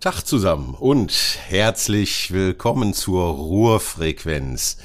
[0.00, 1.12] Tag zusammen und
[1.48, 4.76] herzlich willkommen zur Ruhrfrequenz,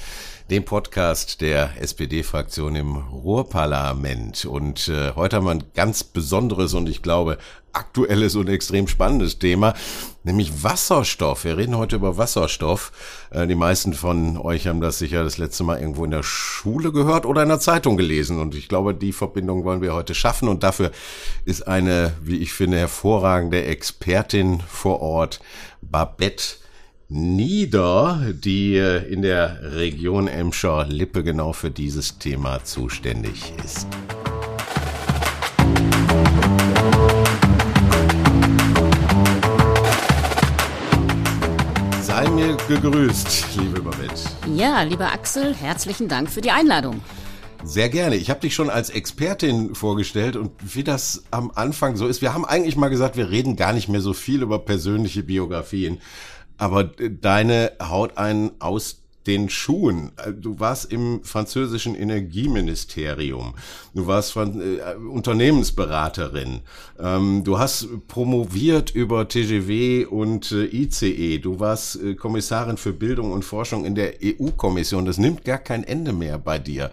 [0.50, 4.44] dem Podcast der SPD-Fraktion im Ruhrparlament.
[4.44, 7.38] Und äh, heute haben wir ein ganz besonderes und ich glaube
[7.72, 9.74] aktuelles und extrem spannendes Thema,
[10.22, 11.44] nämlich Wasserstoff.
[11.44, 12.92] Wir reden heute über Wasserstoff.
[13.30, 16.92] Äh, die meisten von euch haben das sicher das letzte Mal irgendwo in der Schule
[16.92, 18.38] gehört oder in der Zeitung gelesen.
[18.38, 20.48] Und ich glaube, die Verbindung wollen wir heute schaffen.
[20.48, 20.90] Und dafür
[21.46, 25.40] ist eine, wie ich finde, hervorragende Expertin vor Ort,
[25.80, 26.63] Babette
[27.16, 33.86] Nieder, die äh, in der Region Emscher-Lippe genau für dieses Thema zuständig ist.
[42.02, 44.14] Sei mir gegrüßt, liebe Babette.
[44.52, 47.00] Ja, lieber Axel, herzlichen Dank für die Einladung.
[47.62, 48.16] Sehr gerne.
[48.16, 52.22] Ich habe dich schon als Expertin vorgestellt und wie das am Anfang so ist.
[52.22, 56.00] Wir haben eigentlich mal gesagt, wir reden gar nicht mehr so viel über persönliche Biografien.
[56.56, 60.12] Aber deine haut einen aus den Schuhen.
[60.16, 63.54] Äh, du warst im französischen Energieministerium.
[63.94, 64.40] Du warst äh,
[65.10, 66.60] Unternehmensberaterin.
[66.98, 71.38] Ähm, du hast promoviert über TGW und äh, ICE.
[71.38, 75.04] Du warst Kommissarin für Bildung und Forschung in der EU-Kommission.
[75.04, 76.90] Das nimmt gar kein Ende mehr bei dir.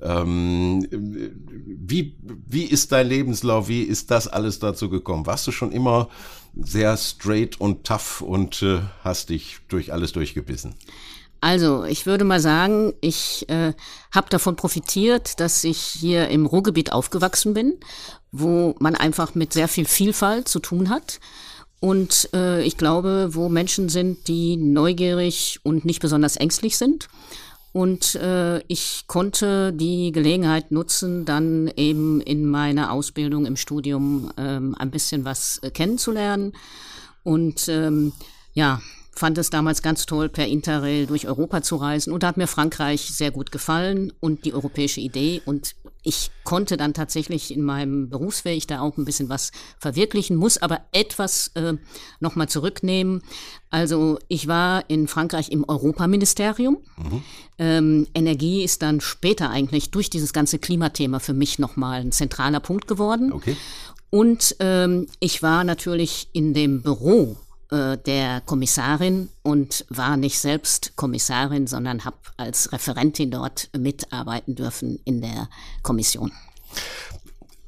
[0.00, 2.16] Ähm, wie,
[2.46, 3.68] wie ist dein Lebenslauf?
[3.68, 5.26] Wie ist das alles dazu gekommen?
[5.26, 6.08] Warst du schon immer
[6.56, 10.74] sehr straight und tough und äh, hast dich durch alles durchgebissen?
[11.40, 13.74] Also, ich würde mal sagen, ich äh,
[14.12, 17.74] habe davon profitiert, dass ich hier im Ruhrgebiet aufgewachsen bin,
[18.32, 21.20] wo man einfach mit sehr viel Vielfalt zu tun hat.
[21.80, 27.08] Und äh, ich glaube, wo Menschen sind, die neugierig und nicht besonders ängstlich sind.
[27.74, 34.76] Und äh, ich konnte die Gelegenheit nutzen, dann eben in meiner Ausbildung im Studium ähm,
[34.78, 36.52] ein bisschen was äh, kennenzulernen.
[37.24, 38.12] Und ähm,
[38.52, 42.36] ja, fand es damals ganz toll, per Interrail durch Europa zu reisen und da hat
[42.36, 47.62] mir Frankreich sehr gut gefallen und die europäische Idee und ich konnte dann tatsächlich in
[47.62, 51.74] meinem Berufsweg da auch ein bisschen was verwirklichen, muss aber etwas äh,
[52.20, 53.22] nochmal zurücknehmen.
[53.70, 56.78] Also ich war in Frankreich im Europaministerium.
[56.96, 57.22] Mhm.
[57.58, 62.60] Ähm, Energie ist dann später eigentlich durch dieses ganze Klimathema für mich nochmal ein zentraler
[62.60, 63.32] Punkt geworden.
[63.32, 63.56] Okay.
[64.10, 67.36] Und ähm, ich war natürlich in dem Büro
[67.70, 74.98] äh, der Kommissarin und war nicht selbst Kommissarin, sondern habe als Referentin dort mitarbeiten dürfen
[75.04, 75.48] in der
[75.82, 76.32] Kommission.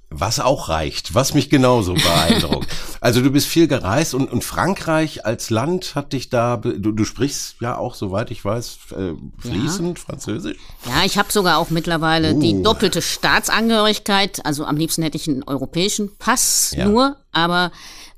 [0.08, 2.68] Was auch reicht, was mich genauso beeindruckt.
[3.00, 7.04] also du bist viel gereist und, und Frankreich als Land hat dich da, du, du
[7.04, 10.04] sprichst ja auch, soweit ich weiß, äh, fließend ja.
[10.04, 10.58] Französisch.
[10.86, 12.40] Ja, ich habe sogar auch mittlerweile uh.
[12.40, 14.46] die doppelte Staatsangehörigkeit.
[14.46, 16.86] Also am liebsten hätte ich einen europäischen Pass ja.
[16.86, 17.72] nur, aber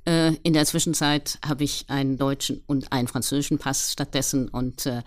[0.08, 4.48] äh, in der Zwischenzeit habe ich einen deutschen und einen französischen Pass stattdessen.
[4.48, 5.02] Und äh,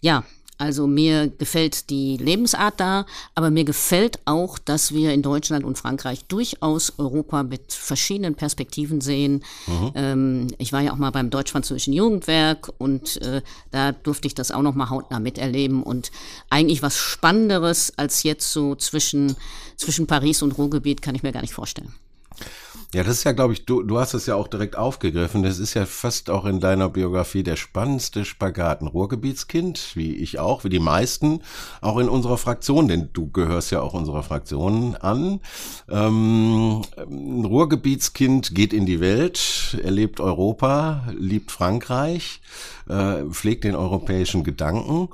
[0.00, 0.24] ja,
[0.56, 5.78] also mir gefällt die Lebensart da, aber mir gefällt auch, dass wir in Deutschland und
[5.78, 9.44] Frankreich durchaus Europa mit verschiedenen Perspektiven sehen.
[9.66, 9.92] Mhm.
[9.94, 14.50] Ähm, ich war ja auch mal beim deutsch-französischen Jugendwerk und äh, da durfte ich das
[14.50, 16.10] auch noch mal hautnah miterleben und
[16.50, 19.36] eigentlich was Spannenderes als jetzt so zwischen,
[19.76, 21.94] zwischen Paris und Ruhrgebiet kann ich mir gar nicht vorstellen.
[22.94, 25.42] Ja, das ist ja, glaube ich, du, du hast es ja auch direkt aufgegriffen.
[25.42, 28.80] Das ist ja fast auch in deiner Biografie der spannendste Spagat.
[28.80, 31.42] Ein Ruhrgebietskind, wie ich auch, wie die meisten,
[31.82, 35.40] auch in unserer Fraktion, denn du gehörst ja auch unserer Fraktion an.
[35.90, 42.40] Ähm, ein Ruhrgebietskind geht in die Welt, erlebt Europa, liebt Frankreich,
[42.88, 45.10] äh, pflegt den europäischen Gedanken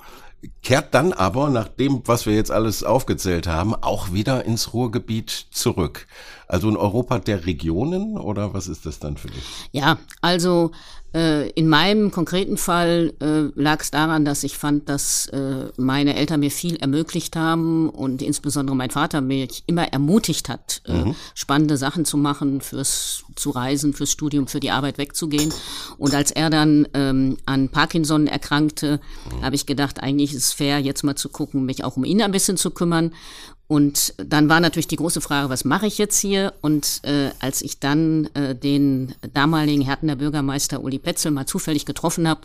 [0.63, 5.31] kehrt dann aber, nach dem, was wir jetzt alles aufgezählt haben, auch wieder ins Ruhrgebiet
[5.51, 6.07] zurück.
[6.55, 9.43] Also in Europa der Regionen oder was ist das dann für dich?
[9.73, 10.71] Ja, also
[11.13, 16.15] äh, in meinem konkreten Fall äh, lag es daran, dass ich fand, dass äh, meine
[16.15, 21.17] Eltern mir viel ermöglicht haben und insbesondere mein Vater mich immer ermutigt hat, äh, mhm.
[21.35, 25.53] spannende Sachen zu machen, fürs zu reisen, fürs Studium, für die Arbeit wegzugehen.
[25.99, 29.45] Und als er dann ähm, an Parkinson erkrankte, mhm.
[29.45, 32.23] habe ich gedacht, eigentlich ist es fair, jetzt mal zu gucken, mich auch um ihn
[32.23, 33.11] ein bisschen zu kümmern.
[33.75, 36.55] Und dann war natürlich die große Frage, was mache ich jetzt hier?
[36.61, 42.29] Und äh, als ich dann äh, den damaligen Hertener Bürgermeister Uli Petzel mal zufällig getroffen
[42.29, 42.43] habe,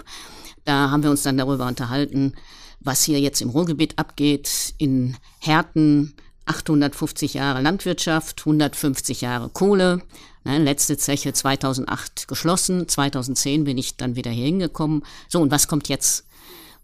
[0.66, 2.34] da haben wir uns dann darüber unterhalten,
[2.80, 4.74] was hier jetzt im Ruhrgebiet abgeht.
[4.80, 6.16] In Herten
[6.48, 10.02] 850 Jahre Landwirtschaft, 150 Jahre Kohle.
[10.46, 15.04] Ne, letzte Zeche 2008 geschlossen, 2010 bin ich dann wieder hier hingekommen.
[15.28, 16.26] So, und was kommt jetzt?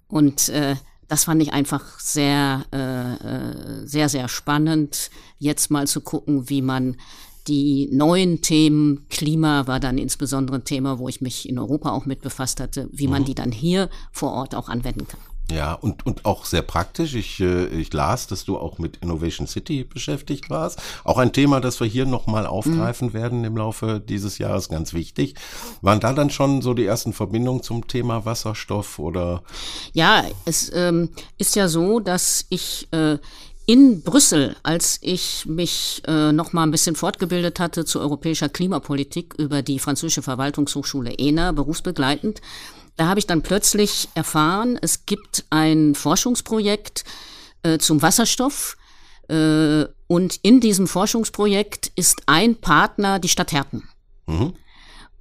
[0.07, 0.75] Und äh,
[1.07, 5.09] das fand ich einfach sehr, äh, äh, sehr, sehr spannend,
[5.39, 6.97] jetzt mal zu gucken, wie man
[7.47, 12.05] die neuen Themen, Klima war dann insbesondere ein Thema, wo ich mich in Europa auch
[12.05, 13.25] mit befasst hatte, wie man mhm.
[13.25, 15.19] die dann hier vor Ort auch anwenden kann.
[15.51, 17.13] Ja, und, und auch sehr praktisch.
[17.13, 20.81] Ich, äh, ich las, dass du auch mit Innovation City beschäftigt warst.
[21.03, 23.13] Auch ein Thema, das wir hier nochmal aufgreifen mhm.
[23.13, 25.35] werden im Laufe dieses Jahres, ganz wichtig.
[25.81, 29.43] Waren da dann schon so die ersten Verbindungen zum Thema Wasserstoff oder?
[29.93, 33.17] Ja, es ähm, ist ja so, dass ich äh,
[33.67, 39.33] in Brüssel, als ich mich äh, noch mal ein bisschen fortgebildet hatte zu europäischer Klimapolitik
[39.37, 42.41] über die französische Verwaltungshochschule ENA, berufsbegleitend,
[42.95, 47.03] da habe ich dann plötzlich erfahren, es gibt ein Forschungsprojekt
[47.63, 48.77] äh, zum Wasserstoff.
[49.27, 53.89] Äh, und in diesem Forschungsprojekt ist ein Partner die Stadt Herten.
[54.27, 54.53] Mhm.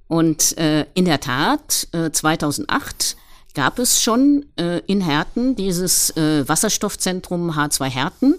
[0.07, 3.17] Und äh, in der Tat, äh, 2008
[3.55, 8.35] gab es schon äh, in Herten dieses äh, Wasserstoffzentrum H2 Herten.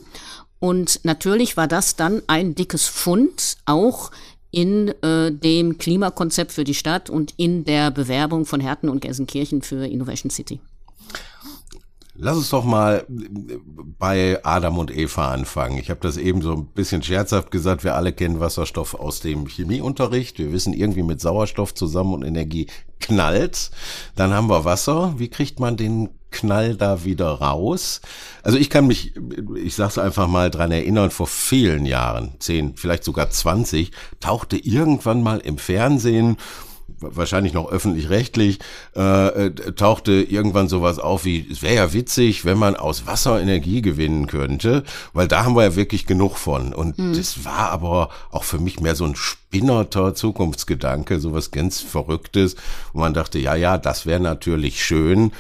[0.59, 4.11] Und natürlich war das dann ein dickes Fund, auch
[4.50, 9.62] in äh, dem Klimakonzept für die Stadt und in der Bewerbung von Herten und Gelsenkirchen
[9.62, 10.60] für Innovation City.
[12.19, 13.04] Lass uns doch mal
[13.98, 15.78] bei Adam und Eva anfangen.
[15.78, 17.84] Ich habe das eben so ein bisschen scherzhaft gesagt.
[17.84, 20.38] Wir alle kennen Wasserstoff aus dem Chemieunterricht.
[20.38, 22.69] Wir wissen irgendwie mit Sauerstoff zusammen und Energie
[23.00, 23.70] knallt.
[24.14, 25.14] Dann haben wir Wasser.
[25.19, 28.00] Wie kriegt man den Knall da wieder raus?
[28.43, 29.15] Also ich kann mich,
[29.56, 35.23] ich sag's einfach mal dran erinnern, vor vielen Jahren, zehn, vielleicht sogar zwanzig, tauchte irgendwann
[35.23, 36.37] mal im Fernsehen
[36.99, 38.59] wahrscheinlich noch öffentlich-rechtlich,
[38.94, 43.41] äh, äh, tauchte irgendwann sowas auf wie, es wäre ja witzig, wenn man aus Wasser
[43.41, 46.73] Energie gewinnen könnte, weil da haben wir ja wirklich genug von.
[46.73, 47.15] Und hm.
[47.15, 52.56] das war aber auch für mich mehr so ein spinnerter Zukunftsgedanke, sowas ganz Verrücktes,
[52.93, 55.32] wo man dachte, ja, ja, das wäre natürlich schön,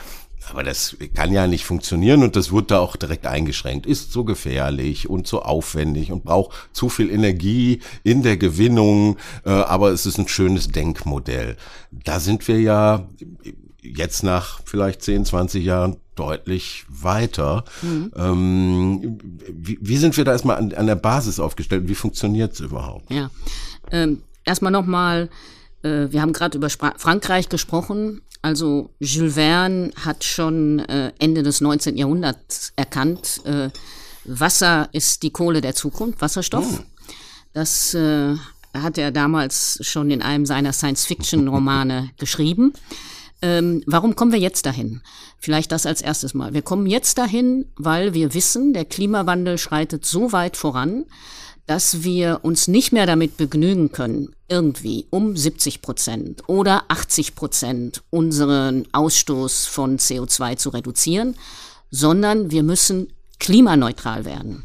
[0.50, 3.86] aber das kann ja nicht funktionieren und das wurde da auch direkt eingeschränkt.
[3.86, 9.50] Ist zu gefährlich und zu aufwendig und braucht zu viel Energie in der Gewinnung, äh,
[9.50, 11.56] aber es ist ein schönes Denkmodell.
[11.90, 13.08] Da sind wir ja
[13.82, 17.64] jetzt nach vielleicht 10, 20 Jahren deutlich weiter.
[17.82, 18.12] Mhm.
[18.16, 19.18] Ähm,
[19.48, 21.88] wie, wie, sind wir da erstmal an, an der Basis aufgestellt?
[21.88, 23.10] Wie funktioniert es überhaupt?
[23.12, 23.30] Ja,
[23.90, 25.28] ähm, erstmal nochmal,
[25.86, 28.22] äh, wir haben gerade über Spra Frankreich gesprochen.
[28.42, 31.96] Also Jules Verne hat schon äh, Ende des 19.
[31.96, 33.70] Jahrhunderts erkannt, äh,
[34.24, 36.80] Wasser ist die Kohle der Zukunft, Wasserstoff.
[36.80, 37.12] Oh.
[37.52, 38.34] Das äh,
[38.74, 42.72] hat er damals schon in einem seiner Science-Fiction-Romane geschrieben.
[43.40, 45.02] Ähm, warum kommen wir jetzt dahin?
[45.38, 46.54] Vielleicht das als erstes Mal.
[46.54, 51.04] Wir kommen jetzt dahin, weil wir wissen, der Klimawandel schreitet so weit voran,
[51.66, 58.02] dass wir uns nicht mehr damit begnügen können, irgendwie um 70 Prozent oder 80 Prozent
[58.10, 61.36] unseren Ausstoß von CO2 zu reduzieren,
[61.90, 63.08] sondern wir müssen
[63.38, 64.64] klimaneutral werden.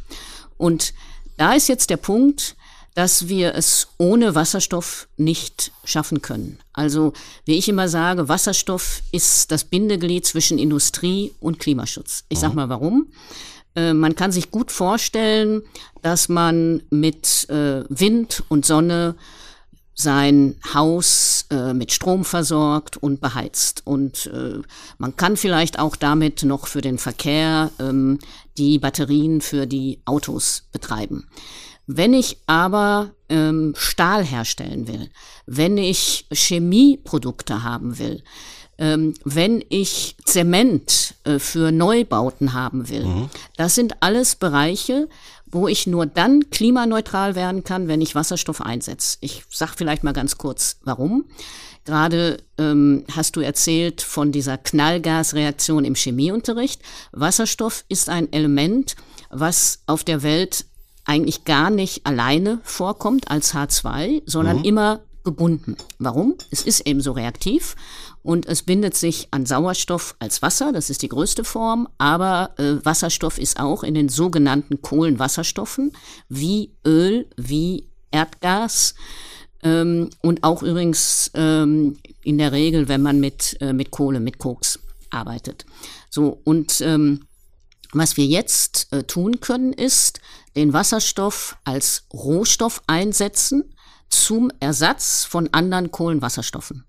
[0.58, 0.94] Und
[1.38, 2.56] da ist jetzt der Punkt,
[2.94, 6.60] dass wir es ohne Wasserstoff nicht schaffen können.
[6.74, 7.14] Also,
[7.46, 12.26] wie ich immer sage, Wasserstoff ist das Bindeglied zwischen Industrie und Klimaschutz.
[12.30, 12.56] Ich sag mhm.
[12.58, 13.08] mal warum.
[13.76, 15.62] Äh, man kann sich gut vorstellen,
[16.02, 19.16] dass man mit äh, Wind und Sonne
[19.94, 23.82] sein Haus äh, mit Strom versorgt und beheizt.
[23.86, 24.62] Und äh,
[24.98, 28.20] man kann vielleicht auch damit noch für den Verkehr ähm,
[28.58, 31.28] die Batterien für die Autos betreiben.
[31.88, 35.10] Wenn ich aber ähm, Stahl herstellen will,
[35.46, 38.24] wenn ich Chemieprodukte haben will,
[38.82, 43.06] ähm, wenn ich Zement äh, für Neubauten haben will.
[43.06, 43.30] Mhm.
[43.56, 45.08] Das sind alles Bereiche,
[45.46, 49.20] wo ich nur dann klimaneutral werden kann, wenn ich Wasserstoff einsetze.
[49.22, 51.26] Ich sag vielleicht mal ganz kurz, warum.
[51.86, 56.82] Gerade ähm, hast du erzählt von dieser Knallgasreaktion im Chemieunterricht.
[57.12, 58.96] Wasserstoff ist ein Element,
[59.30, 60.66] was auf der Welt
[61.06, 64.64] eigentlich gar nicht alleine vorkommt als H2, sondern mhm.
[64.64, 65.76] immer gebunden.
[66.00, 66.36] Warum?
[66.50, 67.76] Es ist eben so reaktiv
[68.24, 72.84] und es bindet sich an Sauerstoff als Wasser, das ist die größte Form, aber äh,
[72.84, 75.92] Wasserstoff ist auch in den sogenannten Kohlenwasserstoffen
[76.30, 78.96] wie Öl, wie Erdgas
[79.64, 84.38] ähm, und auch übrigens ähm, in der Regel, wenn man mit, äh, mit Kohle, mit
[84.38, 85.66] Koks arbeitet.
[86.10, 87.26] So, und ähm,
[87.94, 90.20] was wir jetzt äh, tun können, ist,
[90.56, 93.74] den Wasserstoff als Rohstoff einsetzen
[94.12, 96.86] zum Ersatz von anderen Kohlenwasserstoffen.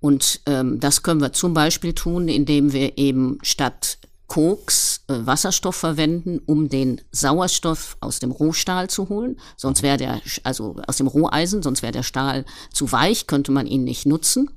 [0.00, 5.76] Und ähm, das können wir zum Beispiel tun, indem wir eben statt Koks äh, Wasserstoff
[5.76, 9.38] verwenden, um den Sauerstoff aus dem Rohstahl zu holen.
[9.56, 13.66] Sonst wäre der, also aus dem Roheisen, sonst wäre der Stahl zu weich, könnte man
[13.66, 14.50] ihn nicht nutzen.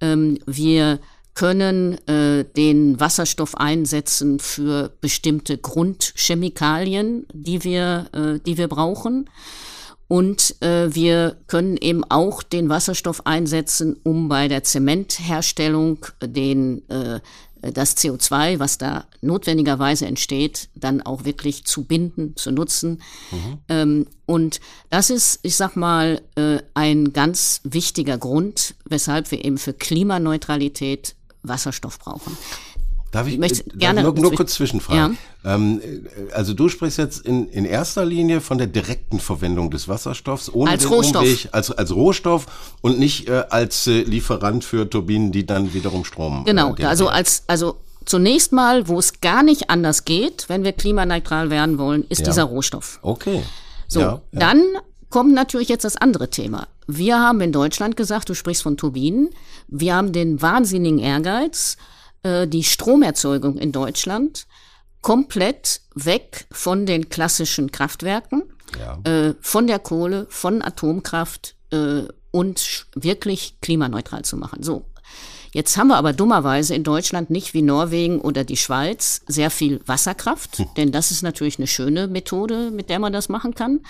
[0.00, 1.00] Ähm, wir
[1.34, 9.30] können äh, den Wasserstoff einsetzen für bestimmte Grundchemikalien, die wir, äh, die wir brauchen.
[10.10, 17.20] Und äh, wir können eben auch den Wasserstoff einsetzen, um bei der Zementherstellung den, äh,
[17.60, 23.00] das CO2, was da notwendigerweise entsteht, dann auch wirklich zu binden, zu nutzen.
[23.30, 23.58] Mhm.
[23.68, 29.58] Ähm, und das ist, ich sag mal, äh, ein ganz wichtiger Grund, weshalb wir eben
[29.58, 31.14] für Klimaneutralität
[31.44, 32.36] Wasserstoff brauchen.
[33.10, 35.18] Darf ich, ich möchte äh, gerne nur, nur kurz zwischenfragen?
[35.42, 35.54] Ja.
[35.54, 39.88] Ähm, äh, also du sprichst jetzt in, in erster Linie von der direkten Verwendung des
[39.88, 41.22] Wasserstoffs ohne als den Rohstoff.
[41.22, 42.46] Umweg, als, als Rohstoff
[42.82, 46.44] und nicht äh, als äh, Lieferant für Turbinen, die dann wiederum Strom.
[46.44, 50.72] Genau, äh, also als also zunächst mal, wo es gar nicht anders geht, wenn wir
[50.72, 52.26] klimaneutral werden wollen, ist ja.
[52.26, 53.00] dieser Rohstoff.
[53.02, 53.42] Okay.
[53.88, 54.62] So, ja, dann
[55.08, 56.68] kommt natürlich jetzt das andere Thema.
[56.86, 59.30] Wir haben in Deutschland gesagt, du sprichst von Turbinen,
[59.66, 61.76] wir haben den wahnsinnigen Ehrgeiz,
[62.22, 64.46] äh, die Stromerzeugung in Deutschland
[65.02, 68.42] komplett weg von den klassischen Kraftwerken,
[68.78, 68.98] ja.
[69.10, 74.62] äh, von der Kohle, von Atomkraft äh, und wirklich klimaneutral zu machen.
[74.62, 74.84] So.
[75.52, 79.80] Jetzt haben wir aber dummerweise in Deutschland nicht wie Norwegen oder die Schweiz sehr viel
[79.84, 80.66] Wasserkraft, hm.
[80.76, 83.80] denn das ist natürlich eine schöne Methode, mit der man das machen kann,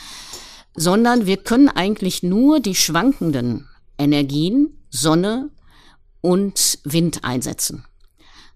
[0.74, 3.68] sondern wir können eigentlich nur die schwankenden
[3.98, 5.50] Energien, Sonne
[6.22, 7.84] und Wind einsetzen.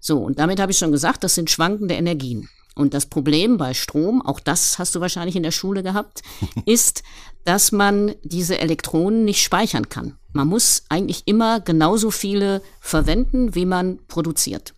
[0.07, 2.47] So, und damit habe ich schon gesagt, das sind schwankende Energien.
[2.75, 6.21] Und das Problem bei Strom, auch das hast du wahrscheinlich in der Schule gehabt,
[6.67, 7.01] ist,
[7.43, 10.15] dass man diese Elektronen nicht speichern kann.
[10.31, 14.75] Man muss eigentlich immer genauso viele verwenden, wie man produziert.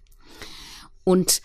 [1.03, 1.41] Und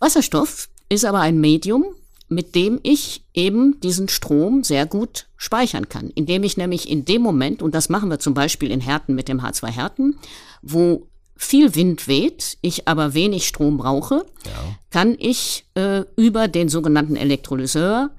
[0.00, 1.84] Wasserstoff ist aber ein Medium,
[2.28, 7.22] mit dem ich eben diesen Strom sehr gut speichern kann, indem ich nämlich in dem
[7.22, 10.18] Moment, und das machen wir zum Beispiel in Härten mit dem H2 Härten,
[10.62, 11.06] wo
[11.36, 14.76] viel Wind weht, ich aber wenig Strom brauche, ja.
[14.90, 18.10] kann ich äh, über den sogenannten Elektrolyseur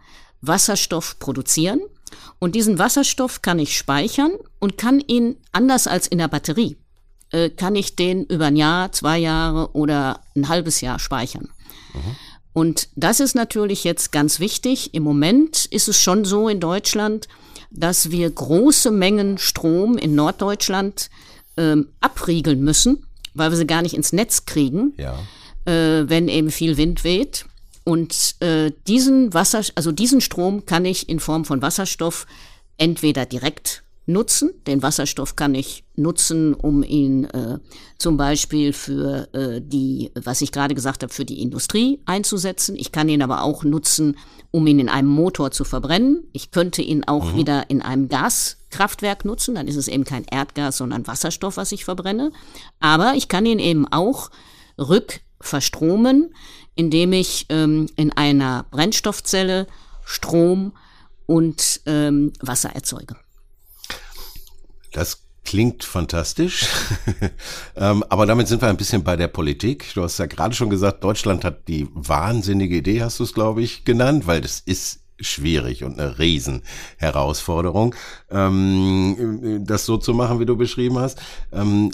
[0.42, 1.82] Wasserstoff produzieren.
[2.40, 6.78] Und diesen Wasserstoff kann ich speichern und kann ihn, anders als in der Batterie,
[7.32, 11.50] äh, kann ich den über ein Jahr, zwei Jahre oder ein halbes Jahr speichern.
[11.94, 12.16] Mhm.
[12.54, 14.94] Und das ist natürlich jetzt ganz wichtig.
[14.94, 17.28] Im Moment ist es schon so in Deutschland,
[17.70, 21.10] dass wir große Mengen Strom in Norddeutschland
[21.58, 25.18] ähm, abriegeln müssen, weil wir sie gar nicht ins Netz kriegen, ja.
[25.66, 27.46] äh, wenn eben viel Wind weht.
[27.84, 32.26] Und äh, diesen Wasser, also diesen Strom kann ich in Form von Wasserstoff
[32.78, 34.52] entweder direkt nutzen.
[34.68, 37.58] Den Wasserstoff kann ich nutzen, um ihn äh,
[37.98, 42.76] zum Beispiel für äh, die, was ich gerade gesagt habe, für die Industrie einzusetzen.
[42.76, 44.18] Ich kann ihn aber auch nutzen,
[44.52, 46.28] um ihn in einem Motor zu verbrennen.
[46.34, 47.38] Ich könnte ihn auch mhm.
[47.38, 49.56] wieder in einem Gaskraftwerk nutzen.
[49.56, 52.32] Dann ist es eben kein Erdgas, sondern Wasserstoff, was ich verbrenne.
[52.80, 54.30] Aber ich kann ihn eben auch
[54.78, 56.34] rückverstromen,
[56.76, 59.68] indem ich ähm, in einer Brennstoffzelle
[60.04, 60.74] Strom
[61.26, 63.16] und ähm, Wasser erzeuge.
[64.96, 66.68] Das klingt fantastisch.
[67.76, 69.94] ähm, aber damit sind wir ein bisschen bei der Politik.
[69.94, 73.62] Du hast ja gerade schon gesagt, Deutschland hat die wahnsinnige Idee, hast du es, glaube
[73.62, 77.96] ich, genannt, weil das ist schwierig und eine Riesenherausforderung,
[78.30, 81.20] ähm, das so zu machen, wie du beschrieben hast.
[81.52, 81.92] Ähm,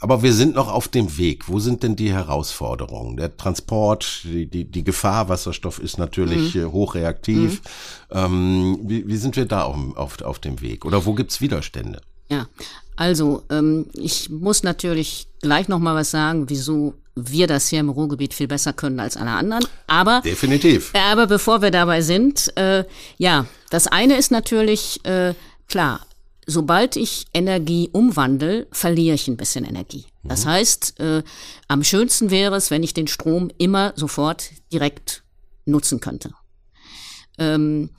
[0.00, 1.48] aber wir sind noch auf dem Weg.
[1.48, 3.16] Wo sind denn die Herausforderungen?
[3.16, 6.62] Der Transport, die, die, die Gefahr, Wasserstoff ist natürlich mhm.
[6.62, 7.62] Äh, hochreaktiv.
[8.10, 8.16] Mhm.
[8.18, 10.84] Ähm, wie, wie sind wir da auf, auf, auf dem Weg?
[10.84, 12.00] Oder wo gibt's Widerstände?
[12.28, 12.46] Ja,
[12.96, 17.88] also ähm, ich muss natürlich gleich noch mal was sagen, wieso wir das hier im
[17.88, 19.64] Ruhrgebiet viel besser können als alle anderen.
[19.86, 20.92] Aber definitiv.
[20.94, 22.84] Aber bevor wir dabei sind, äh,
[23.16, 25.34] ja, das eine ist natürlich äh,
[25.68, 26.06] klar.
[26.46, 30.04] Sobald ich Energie umwandle, verliere ich ein bisschen Energie.
[30.22, 30.50] Das mhm.
[30.50, 31.22] heißt, äh,
[31.68, 35.22] am schönsten wäre es, wenn ich den Strom immer sofort direkt
[35.64, 36.30] nutzen könnte.
[37.38, 37.90] Ähm,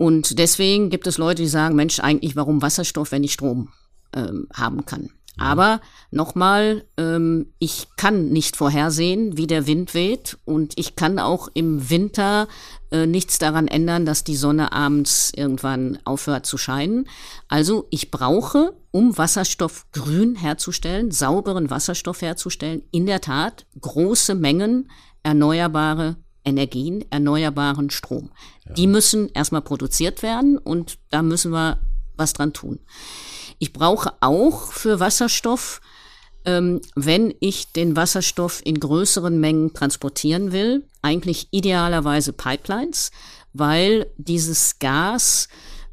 [0.00, 3.68] und deswegen gibt es Leute, die sagen, Mensch, eigentlich warum Wasserstoff, wenn ich Strom
[4.16, 5.10] ähm, haben kann.
[5.36, 11.48] Aber nochmal, ähm, ich kann nicht vorhersehen, wie der Wind weht und ich kann auch
[11.52, 12.48] im Winter
[12.90, 17.06] äh, nichts daran ändern, dass die Sonne abends irgendwann aufhört zu scheinen.
[17.48, 24.90] Also ich brauche, um Wasserstoff grün herzustellen, sauberen Wasserstoff herzustellen, in der Tat große Mengen
[25.22, 28.30] erneuerbare Energien, erneuerbaren Strom.
[28.66, 28.74] Ja.
[28.74, 31.78] Die müssen erstmal produziert werden und da müssen wir
[32.16, 32.80] was dran tun.
[33.58, 35.80] Ich brauche auch für Wasserstoff,
[36.44, 43.10] ähm, wenn ich den Wasserstoff in größeren Mengen transportieren will, eigentlich idealerweise Pipelines,
[43.52, 45.48] weil dieses Gas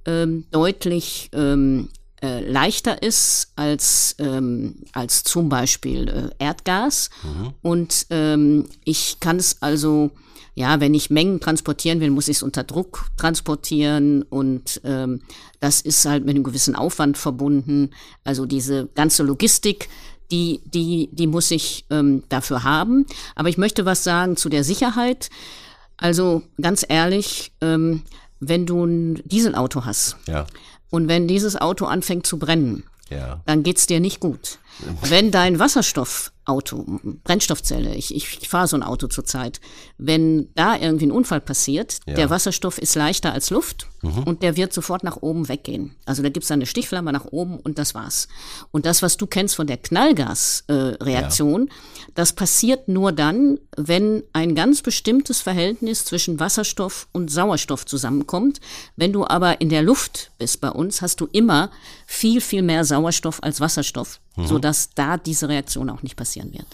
[0.05, 1.89] ähm, deutlich ähm,
[2.21, 7.09] äh, leichter ist als, ähm, als zum Beispiel äh, Erdgas.
[7.23, 7.53] Mhm.
[7.61, 10.11] Und ähm, ich kann es also,
[10.57, 15.21] ja, wenn ich Mengen transportieren will, muss ich es unter Druck transportieren und ähm,
[15.59, 17.91] das ist halt mit einem gewissen Aufwand verbunden.
[18.23, 19.87] Also diese ganze Logistik,
[20.31, 23.05] die, die, die muss ich ähm, dafür haben.
[23.35, 25.29] Aber ich möchte was sagen zu der Sicherheit.
[25.95, 28.01] Also ganz ehrlich, ähm,
[28.39, 30.47] wenn du ein Dieselauto hast ja.
[30.89, 33.41] und wenn dieses Auto anfängt zu brennen, ja.
[33.45, 34.57] dann geht's dir nicht gut.
[35.01, 36.85] Wenn dein Wasserstoff Auto,
[37.25, 39.59] Brennstoffzelle, ich, ich fahre so ein Auto zurzeit,
[39.97, 42.13] wenn da irgendwie ein Unfall passiert, ja.
[42.13, 44.23] der Wasserstoff ist leichter als Luft mhm.
[44.23, 45.97] und der wird sofort nach oben weggehen.
[46.05, 48.29] Also da gibt's dann eine Stichflamme nach oben und das war's.
[48.71, 52.11] Und das, was du kennst von der Knallgasreaktion, äh, ja.
[52.15, 58.61] das passiert nur dann, wenn ein ganz bestimmtes Verhältnis zwischen Wasserstoff und Sauerstoff zusammenkommt.
[58.95, 61.71] Wenn du aber in der Luft bist bei uns, hast du immer
[62.05, 64.47] viel, viel mehr Sauerstoff als Wasserstoff, mhm.
[64.47, 66.65] sodass da diese Reaktion auch nicht passieren wird.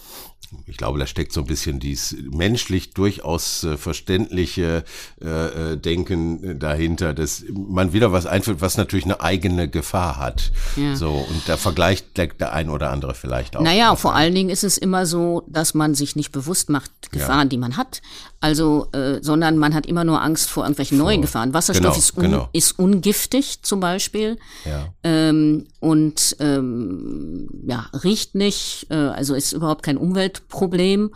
[0.65, 4.83] Ich glaube, da steckt so ein bisschen dies menschlich durchaus äh, verständliche
[5.21, 5.27] äh,
[5.73, 10.51] äh Denken dahinter, dass man wieder was einführt, was natürlich eine eigene Gefahr hat.
[10.75, 10.95] Ja.
[10.95, 13.61] So und da vergleicht der, der ein oder andere vielleicht auch.
[13.61, 17.45] Naja, vor allen Dingen ist es immer so, dass man sich nicht bewusst macht Gefahren,
[17.45, 17.45] ja.
[17.45, 18.01] die man hat.
[18.43, 21.53] Also, äh, sondern man hat immer nur Angst vor irgendwelchen vor, neuen Gefahren.
[21.53, 22.49] Wasserstoff genau, ist, un, genau.
[22.51, 24.93] ist ungiftig zum Beispiel ja.
[25.03, 29.95] ähm, und ähm, ja riecht nicht, äh, also ist überhaupt kein
[30.43, 31.11] Umweltproblem.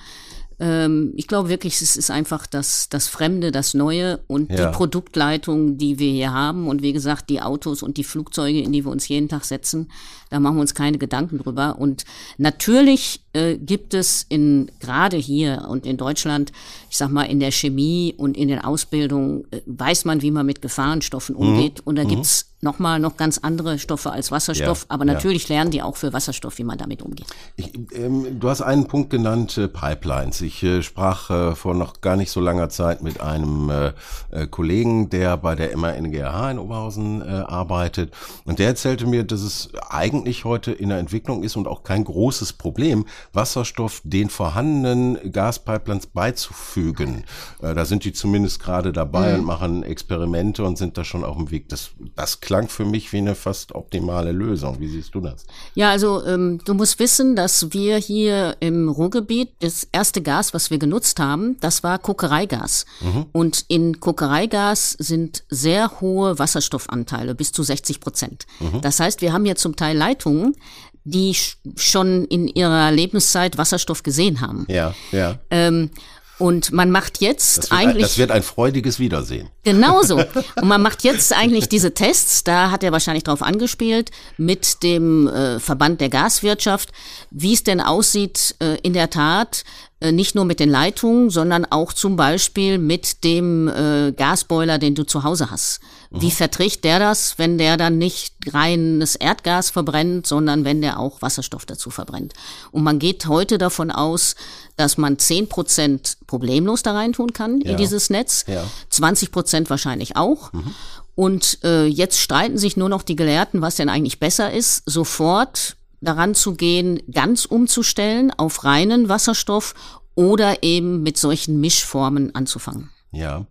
[0.60, 4.66] Ähm, ich glaube wirklich, es ist einfach das, das Fremde, das Neue und ja.
[4.66, 6.68] die Produktleitung, die wir hier haben.
[6.68, 9.92] Und wie gesagt, die Autos und die Flugzeuge, in die wir uns jeden Tag setzen,
[10.32, 11.78] da machen wir uns keine Gedanken drüber.
[11.78, 12.06] Und
[12.40, 16.52] natürlich äh, gibt es in gerade hier und in Deutschland,
[16.90, 20.48] ich sag mal, in der Chemie und in den Ausbildungen, äh, weiß man, wie man
[20.48, 21.42] mit Gefahrenstoffen mhm.
[21.42, 21.78] umgeht.
[21.80, 21.84] Mhm.
[21.86, 22.08] Und da mhm.
[22.08, 24.82] gibt's nochmal noch ganz andere Stoffe als Wasserstoff.
[24.82, 25.56] Ja, aber natürlich ja.
[25.56, 27.28] lernen die auch für Wasserstoff, wie man damit umgeht.
[27.56, 30.42] Ich, ähm, du hast einen Punkt genannt, äh, Pipelines.
[30.42, 33.92] Ich äh, sprach äh, vor noch gar nicht so langer Zeit mit einem äh,
[34.32, 38.14] äh Kollegen, der bei der MANGH in Oberhausen äh, arbeitet.
[38.46, 42.04] Und der erzählte mir, dass es eigentlich heute in der Entwicklung ist und auch kein
[42.04, 47.24] großes Problem, Wasserstoff den vorhandenen Gaspipelines beizufügen.
[47.62, 49.40] da sind die zumindest gerade dabei mhm.
[49.40, 51.70] und machen Experimente und sind da schon auf dem Weg.
[51.70, 54.80] Das, das klang für mich wie eine fast optimale Lösung.
[54.80, 55.46] Wie siehst du das?
[55.76, 60.72] Ja, also ähm, du musst wissen, dass wir hier im Ruhrgebiet das erste Gas, was
[60.72, 62.86] wir genutzt haben, das war Kokereigas.
[63.02, 63.26] Mhm.
[63.34, 68.46] Und in Kokereigas sind sehr hohe Wasserstoffanteile, bis zu 60 Prozent.
[68.62, 68.80] Mhm.
[68.80, 70.56] Das heißt, wir haben hier zum Teil Leitungen,
[71.04, 71.36] die
[71.76, 74.66] schon in ihrer Lebenszeit Wasserstoff gesehen haben.
[74.70, 75.38] Ja, ja.
[75.50, 75.90] Ähm,
[76.38, 77.96] und man macht jetzt das eigentlich.
[77.96, 79.50] Ein, das wird ein freudiges Wiedersehen.
[79.64, 80.18] Genauso.
[80.56, 85.28] Und man macht jetzt eigentlich diese Tests, da hat er wahrscheinlich drauf angespielt, mit dem
[85.28, 86.92] äh, Verband der Gaswirtschaft,
[87.32, 89.64] wie es denn aussieht äh, in der Tat,
[90.00, 95.04] nicht nur mit den Leitungen, sondern auch zum Beispiel mit dem äh, Gasboiler, den du
[95.04, 95.80] zu Hause hast.
[96.12, 96.22] Mhm.
[96.22, 101.24] Wie verträgt der das, wenn der dann nicht reines Erdgas verbrennt, sondern wenn der auch
[101.24, 102.34] Wasserstoff dazu verbrennt?
[102.72, 104.36] Und man geht heute davon aus,
[104.76, 107.72] dass man zehn Prozent problemlos da reintun kann ja.
[107.72, 108.64] in dieses Netz, ja.
[108.90, 110.54] 20 Prozent wahrscheinlich auch.
[110.54, 110.76] Mhm.
[111.16, 115.77] Und äh, jetzt streiten sich nur noch die Gelehrten, was denn eigentlich besser ist, sofort
[116.02, 119.74] daran zu gehen, ganz umzustellen auf reinen Wasserstoff
[120.16, 122.90] oder eben mit solchen Mischformen anzufangen.
[123.12, 123.46] Ja.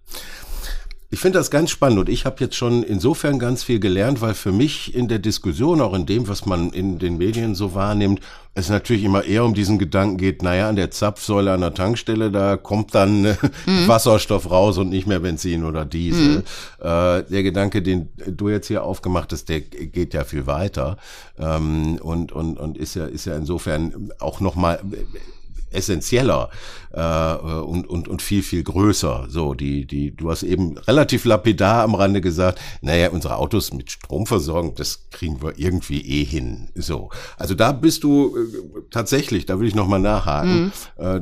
[1.08, 4.34] Ich finde das ganz spannend und ich habe jetzt schon insofern ganz viel gelernt, weil
[4.34, 8.20] für mich in der Diskussion, auch in dem, was man in den Medien so wahrnimmt,
[8.54, 12.32] es natürlich immer eher um diesen Gedanken geht, naja, an der Zapfsäule an der Tankstelle,
[12.32, 13.86] da kommt dann äh, mhm.
[13.86, 16.38] Wasserstoff raus und nicht mehr Benzin oder Diesel.
[16.38, 16.42] Mhm.
[16.80, 20.96] Äh, der Gedanke, den du jetzt hier aufgemacht hast, der geht ja viel weiter
[21.38, 24.80] ähm, und, und, und ist ja, ist ja insofern auch nochmal
[25.70, 26.50] essentieller
[26.96, 29.26] äh, und, und, und viel, viel größer.
[29.28, 33.90] So, die, die, du hast eben relativ lapidar am Rande gesagt, naja, unsere Autos mit
[33.90, 36.70] Strom versorgen, das kriegen wir irgendwie eh hin.
[36.74, 37.10] So.
[37.36, 40.72] Also da bist du äh, tatsächlich, da will ich nochmal nachhaken.
[40.96, 41.04] Mhm.
[41.04, 41.20] Äh,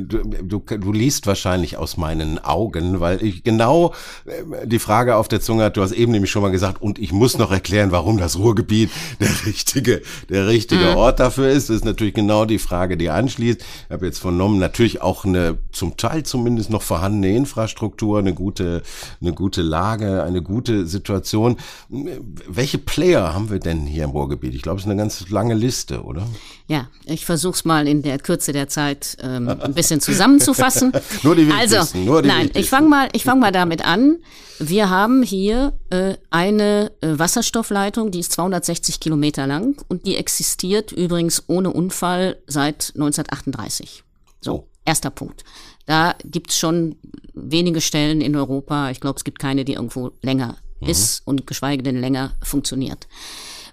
[0.00, 3.94] du, du, du liest wahrscheinlich aus meinen Augen, weil ich genau
[4.26, 6.98] äh, die Frage auf der Zunge hat, du hast eben nämlich schon mal gesagt, und
[6.98, 8.90] ich muss noch erklären, warum das Ruhrgebiet
[9.20, 10.96] der richtige, der richtige mhm.
[10.96, 11.70] Ort dafür ist.
[11.70, 13.60] Das ist natürlich genau die Frage, die anschließt.
[13.60, 18.82] Ich habe jetzt vernommen, natürlich auch eine zum Teil zumindest noch vorhandene Infrastruktur, eine gute,
[19.20, 21.56] eine gute Lage, eine gute Situation.
[21.88, 24.54] Welche Player haben wir denn hier im Ruhrgebiet?
[24.54, 26.26] Ich glaube, es ist eine ganz lange Liste, oder?
[26.66, 30.92] Ja, ich versuche es mal in der Kürze der Zeit ähm, ein bisschen zusammenzufassen.
[31.22, 34.18] nur die also, nur die nein, ich fange mal, ich fange mal damit an.
[34.58, 40.92] Wir haben hier äh, eine äh, Wasserstoffleitung, die ist 260 Kilometer lang und die existiert
[40.92, 44.04] übrigens ohne Unfall seit 1938.
[44.40, 44.68] So, oh.
[44.84, 45.44] erster Punkt.
[45.86, 46.96] Da gibt's schon
[47.32, 48.90] wenige Stellen in Europa.
[48.90, 50.88] Ich glaube, es gibt keine, die irgendwo länger mhm.
[50.88, 53.08] ist und geschweige denn länger funktioniert.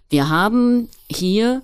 [0.09, 1.63] Wir haben hier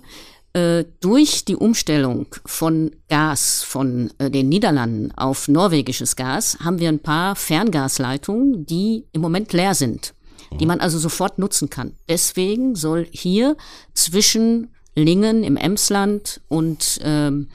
[1.00, 7.00] durch die Umstellung von Gas von äh, den Niederlanden auf norwegisches Gas haben wir ein
[7.00, 10.14] paar Ferngasleitungen, die im Moment leer sind,
[10.60, 11.94] die man also sofort nutzen kann.
[12.08, 13.56] Deswegen soll hier
[13.94, 17.48] zwischen Lingen im Emsland und ähm,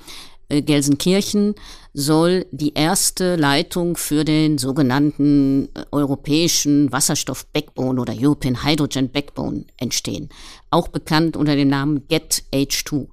[0.49, 1.55] äh, Gelsenkirchen
[1.93, 10.29] soll die erste Leitung für den sogenannten äh, europäischen Wasserstoff-Backbone oder European Hydrogen Backbone entstehen.
[10.69, 13.07] Auch bekannt unter dem Namen GET H2.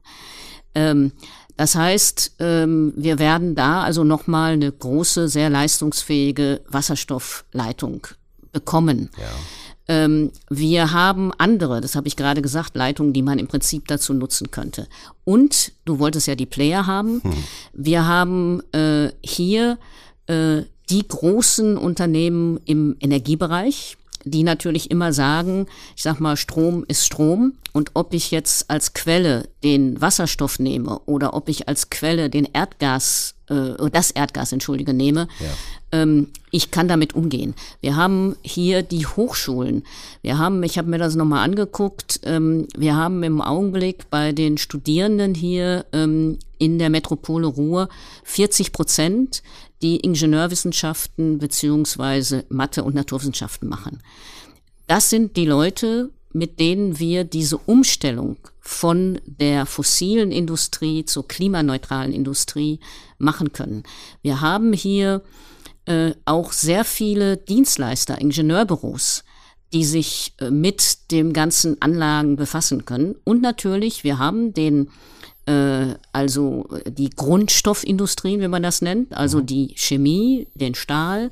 [0.74, 1.12] Ähm,
[1.56, 8.06] das heißt, ähm, wir werden da also nochmal eine große, sehr leistungsfähige Wasserstoffleitung
[8.52, 9.10] bekommen.
[9.18, 9.24] Ja.
[9.88, 14.14] Ähm, wir haben andere, das habe ich gerade gesagt, Leitungen, die man im Prinzip dazu
[14.14, 14.88] nutzen könnte.
[15.24, 17.22] Und du wolltest ja die Player haben.
[17.22, 17.32] Hm.
[17.72, 19.78] Wir haben äh, hier
[20.26, 27.06] äh, die großen Unternehmen im Energiebereich, die natürlich immer sagen, ich sag mal, Strom ist
[27.06, 32.28] Strom und ob ich jetzt als Quelle den Wasserstoff nehme oder ob ich als Quelle
[32.28, 35.46] den Erdgas äh, das Erdgas, entschuldige, nehme, ja.
[35.96, 37.54] Ähm, ich kann damit umgehen.
[37.80, 39.84] Wir haben hier die Hochschulen.
[40.22, 44.58] Wir haben, ich habe mir das nochmal angeguckt, ähm, wir haben im Augenblick bei den
[44.58, 47.88] Studierenden hier ähm, in der Metropole Ruhr
[48.24, 49.42] 40 Prozent,
[49.82, 54.00] die Ingenieurwissenschaften beziehungsweise Mathe und Naturwissenschaften machen.
[54.86, 62.12] Das sind die Leute, mit denen wir diese Umstellung von der fossilen Industrie zur klimaneutralen
[62.12, 62.80] Industrie
[63.18, 63.84] machen können.
[64.22, 65.22] Wir haben hier
[65.86, 69.24] äh, auch sehr viele Dienstleister, Ingenieurbüros,
[69.72, 73.16] die sich äh, mit dem ganzen Anlagen befassen können.
[73.24, 74.90] Und natürlich, wir haben den
[75.46, 79.46] äh, also die Grundstoffindustrien, wie man das nennt, also mhm.
[79.46, 81.30] die Chemie, den Stahl.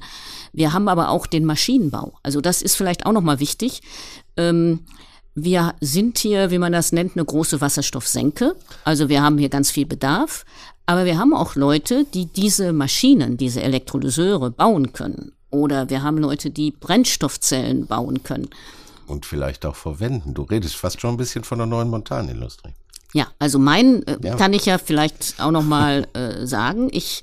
[0.52, 2.14] Wir haben aber auch den Maschinenbau.
[2.22, 3.82] Also das ist vielleicht auch nochmal wichtig.
[4.36, 4.80] Ähm,
[5.34, 8.54] wir sind hier, wie man das nennt, eine große Wasserstoffsenke.
[8.84, 10.44] Also wir haben hier ganz viel Bedarf.
[10.86, 15.32] Aber wir haben auch Leute, die diese Maschinen, diese Elektrolyseure bauen können.
[15.50, 18.50] Oder wir haben Leute, die Brennstoffzellen bauen können.
[19.06, 20.34] Und vielleicht auch verwenden.
[20.34, 22.72] Du redest fast schon ein bisschen von der neuen Montanindustrie.
[23.14, 24.34] Ja, also mein äh, ja.
[24.34, 26.88] kann ich ja vielleicht auch noch mal äh, sagen.
[26.90, 27.22] Ich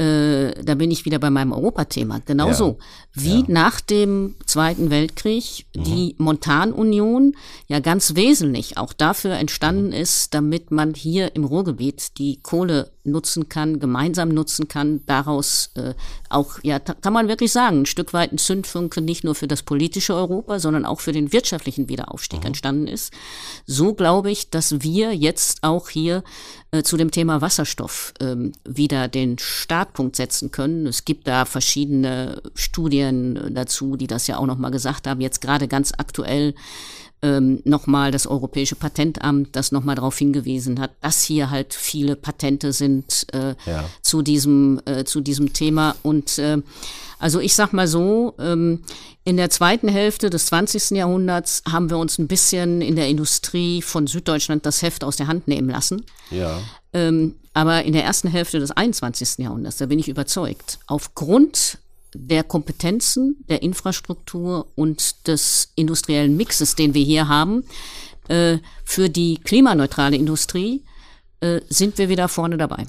[0.00, 2.20] äh, da bin ich wieder bei meinem Europathema.
[2.24, 3.22] Genauso ja.
[3.22, 3.44] wie ja.
[3.48, 5.84] nach dem Zweiten Weltkrieg mhm.
[5.84, 7.36] die Montanunion
[7.66, 9.92] ja ganz wesentlich auch dafür entstanden mhm.
[9.92, 15.94] ist, damit man hier im Ruhrgebiet die Kohle nutzen kann, gemeinsam nutzen kann, daraus äh,
[16.28, 19.62] auch, ja, kann man wirklich sagen, ein Stück weit ein Zündfunke nicht nur für das
[19.62, 22.46] politische Europa, sondern auch für den wirtschaftlichen Wiederaufstieg mhm.
[22.46, 23.12] entstanden ist.
[23.66, 26.22] So glaube ich, dass wir jetzt auch hier
[26.72, 30.86] äh, zu dem Thema Wasserstoff ähm, wieder den Startpunkt setzen können.
[30.86, 35.20] Es gibt da verschiedene Studien dazu, die das ja auch nochmal gesagt haben.
[35.20, 36.54] Jetzt gerade ganz aktuell
[37.22, 42.72] ähm, nochmal das Europäische Patentamt, das nochmal darauf hingewiesen hat, dass hier halt viele Patente
[42.72, 43.84] sind äh, ja.
[44.02, 46.58] zu diesem äh, zu diesem Thema und äh,
[47.20, 48.82] also ich sag mal so, ähm,
[49.24, 50.92] in der zweiten Hälfte des 20.
[50.92, 55.26] Jahrhunderts haben wir uns ein bisschen in der Industrie von Süddeutschland das Heft aus der
[55.26, 56.04] Hand nehmen lassen.
[56.30, 56.58] Ja.
[56.94, 59.38] Ähm, aber in der ersten Hälfte des 21.
[59.38, 61.78] Jahrhunderts, da bin ich überzeugt, aufgrund
[62.14, 67.64] der Kompetenzen, der Infrastruktur und des industriellen Mixes, den wir hier haben,
[68.28, 70.82] äh, für die klimaneutrale Industrie
[71.40, 72.86] äh, sind wir wieder vorne dabei.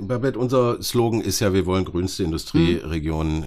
[0.00, 3.44] Babette, unser Slogan ist ja, wir wollen grünste Industrieregion mhm.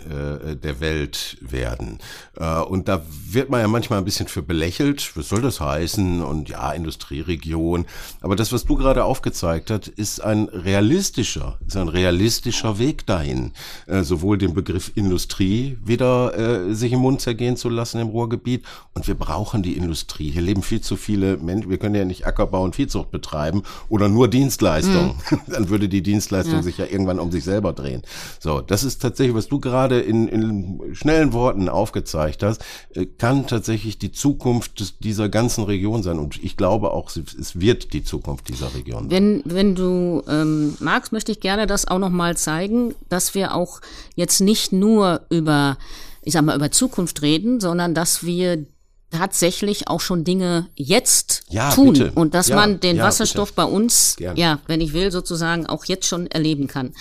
[0.51, 1.97] äh, der Welt werden.
[2.37, 5.11] Äh, und da wird man ja manchmal ein bisschen für belächelt.
[5.15, 6.21] Was soll das heißen?
[6.21, 7.85] Und ja, Industrieregion.
[8.21, 13.53] Aber das, was du gerade aufgezeigt hast, ist ein realistischer, ist ein realistischer Weg dahin.
[13.87, 18.65] Äh, sowohl den Begriff Industrie wieder äh, sich im Mund zergehen zu lassen im Ruhrgebiet.
[18.93, 20.29] Und wir brauchen die Industrie.
[20.29, 21.71] Hier leben viel zu viele Menschen.
[21.71, 25.15] Wir können ja nicht Ackerbau und Viehzucht betreiben oder nur die Dienstleistung.
[25.29, 25.39] Mhm.
[25.47, 26.63] Dann würde die Dienstleistung ja.
[26.63, 28.01] sich ja irgendwann um sich selber drehen.
[28.39, 32.61] So, das ist tatsächlich, was du gerade in, in schnellen Worten aufgezeigt hast,
[32.93, 36.19] äh, kann tatsächlich die Zukunft des, dieser ganzen Region sein.
[36.19, 39.11] Und ich glaube auch, es wird die Zukunft dieser Region sein.
[39.11, 43.79] Wenn, wenn du ähm, magst, möchte ich gerne das auch nochmal zeigen, dass wir auch
[44.15, 45.77] jetzt nicht nur über
[46.25, 48.65] ich sag mal, über Zukunft reden, sondern dass wir
[49.13, 52.11] tatsächlich auch schon Dinge jetzt ja, tun bitte.
[52.15, 53.67] und dass ja, man den ja, Wasserstoff bitte.
[53.67, 54.35] bei uns, Gern.
[54.35, 56.93] ja, wenn ich will, sozusagen auch jetzt schon erleben kann.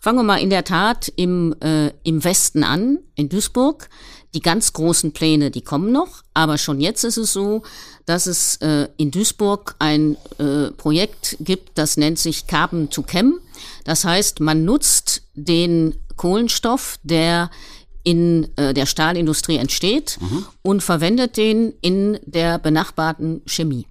[0.00, 3.88] Fangen wir mal in der Tat im, äh, im Westen an, in Duisburg.
[4.34, 7.62] Die ganz großen Pläne, die kommen noch, aber schon jetzt ist es so,
[8.06, 13.40] dass es äh, in Duisburg ein äh, Projekt gibt, das nennt sich Carbon to Chem.
[13.84, 17.50] Das heißt, man nutzt den Kohlenstoff, der
[18.02, 20.46] in äh, der Stahlindustrie entsteht mhm.
[20.62, 23.86] und verwendet den in der benachbarten Chemie.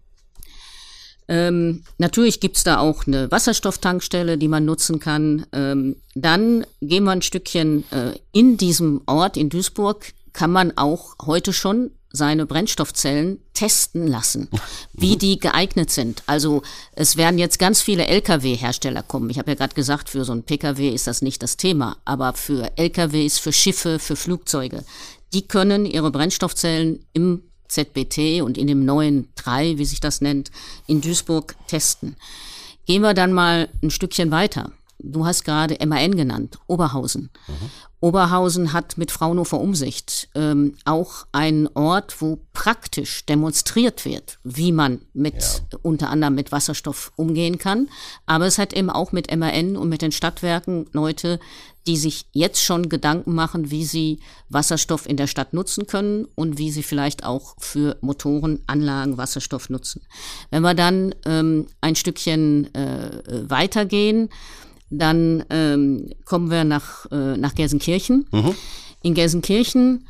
[1.28, 5.45] Ähm, natürlich gibt's da auch eine Wasserstofftankstelle, die man nutzen kann.
[5.54, 11.15] Ähm, dann gehen wir ein Stückchen äh, in diesem Ort in Duisburg, kann man auch
[11.24, 14.50] heute schon seine Brennstoffzellen testen lassen,
[14.93, 16.24] wie die geeignet sind.
[16.26, 19.30] Also es werden jetzt ganz viele Lkw-Hersteller kommen.
[19.30, 22.34] Ich habe ja gerade gesagt, für so ein Pkw ist das nicht das Thema, aber
[22.34, 24.84] für Lkws, für Schiffe, für Flugzeuge,
[25.34, 30.50] die können ihre Brennstoffzellen im ZBT und in dem neuen 3, wie sich das nennt,
[30.88, 32.15] in Duisburg testen.
[32.88, 34.72] Gehen wir dann mal ein Stückchen weiter.
[35.02, 37.30] Du hast gerade MAN genannt, Oberhausen.
[37.48, 37.70] Mhm.
[38.02, 45.02] Oberhausen hat mit Fraunhofer Umsicht ähm, auch einen Ort, wo praktisch demonstriert wird, wie man
[45.14, 45.80] mit ja.
[45.82, 47.90] unter anderem mit Wasserstoff umgehen kann.
[48.26, 51.40] Aber es hat eben auch mit MAN und mit den Stadtwerken Leute,
[51.88, 56.58] die sich jetzt schon Gedanken machen, wie sie Wasserstoff in der Stadt nutzen können und
[56.58, 60.02] wie sie vielleicht auch für Motorenanlagen Wasserstoff nutzen.
[60.52, 64.30] Wenn wir dann ähm, ein Stückchen äh, weitergehen,
[64.89, 68.28] dann ähm, kommen wir nach, äh, nach Gelsenkirchen.
[68.32, 68.56] Mhm.
[69.02, 70.08] In Gelsenkirchen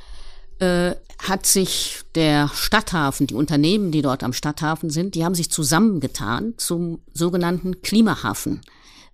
[0.60, 5.52] äh, hat sich der Stadthafen, die Unternehmen, die dort am Stadthafen sind, die haben sich
[5.52, 8.62] zusammengetan zum sogenannten Klimahafen.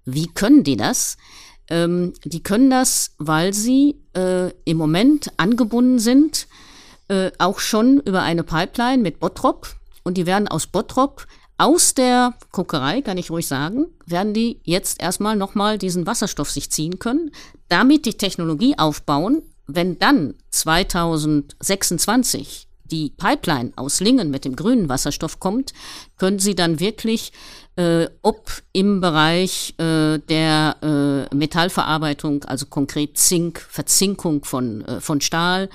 [0.06, 1.17] Wie können die das?
[1.67, 6.47] Ähm, die können das, weil sie äh, im Moment angebunden sind,
[7.08, 9.75] äh, auch schon über eine Pipeline mit Bottrop.
[10.04, 11.25] Und die werden aus Bottrop
[11.58, 16.70] aus der Kokerei, kann ich ruhig sagen, werden die jetzt erstmal nochmal diesen Wasserstoff sich
[16.70, 17.32] ziehen können,
[17.70, 25.39] damit die Technologie aufbauen, wenn dann 2026 die Pipeline aus Lingen mit dem grünen Wasserstoff
[25.39, 25.74] kommt,
[26.17, 27.32] können sie dann wirklich,
[27.76, 35.19] äh, ob im Bereich äh, der äh, Metallverarbeitung, also konkret Zink, Verzinkung von, äh, von
[35.21, 35.69] Stahl,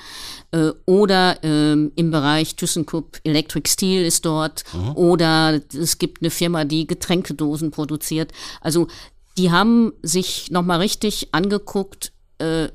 [0.52, 4.96] äh, oder äh, im Bereich ThyssenKrupp Electric Steel ist dort, mhm.
[4.96, 8.32] oder es gibt eine Firma, die Getränkedosen produziert.
[8.60, 8.88] Also
[9.36, 12.12] die haben sich nochmal richtig angeguckt,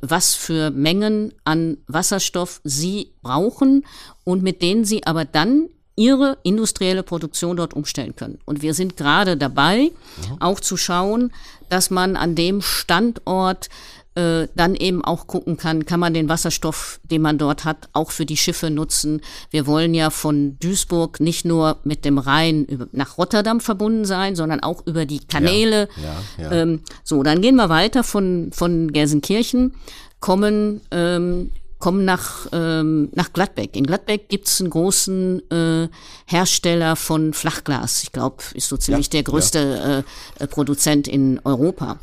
[0.01, 3.86] was für Mengen an Wasserstoff sie brauchen
[4.23, 8.39] und mit denen sie aber dann ihre industrielle Produktion dort umstellen können.
[8.45, 10.41] Und wir sind gerade dabei, mhm.
[10.41, 11.32] auch zu schauen,
[11.69, 13.69] dass man an dem Standort
[14.15, 18.12] äh, dann eben auch gucken kann, kann man den Wasserstoff, den man dort hat, auch
[18.12, 19.21] für die Schiffe nutzen.
[19.51, 24.62] Wir wollen ja von Duisburg nicht nur mit dem Rhein nach Rotterdam verbunden sein, sondern
[24.62, 25.89] auch über die Kanäle.
[25.97, 26.62] Ja, ja, ja.
[26.62, 29.73] Ähm, so, dann gehen wir weiter von, von Gelsenkirchen,
[30.19, 33.75] kommen ähm, kommen nach, ähm, nach Gladbeck.
[33.75, 35.89] In Gladbeck gibt's einen großen äh,
[36.25, 38.01] Hersteller von Flachglas.
[38.01, 40.04] Ich glaube, ist so ziemlich ja, der größte
[40.39, 40.43] ja.
[40.43, 41.99] äh, Produzent in Europa.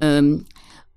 [0.00, 0.44] Ähm,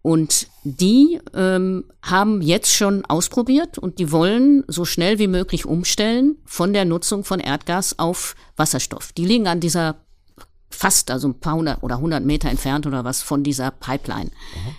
[0.07, 6.37] und die ähm, haben jetzt schon ausprobiert und die wollen so schnell wie möglich umstellen
[6.45, 9.11] von der Nutzung von Erdgas auf Wasserstoff.
[9.11, 9.97] Die liegen an dieser
[10.69, 14.29] fast, also ein paar hundert oder hundert Meter entfernt oder was von dieser Pipeline.
[14.29, 14.75] Mhm.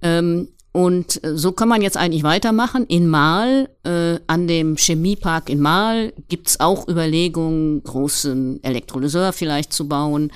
[0.00, 2.84] Ähm, und äh, so kann man jetzt eigentlich weitermachen.
[2.86, 9.86] In Mahl, äh, an dem Chemiepark in Mahl, gibt's auch Überlegungen, großen Elektrolyseur vielleicht zu
[9.86, 10.32] bauen.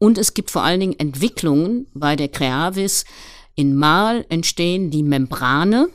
[0.00, 3.04] Und es gibt vor allen Dingen Entwicklungen bei der Creavis,
[3.54, 5.88] in Mal entstehen die Membrane,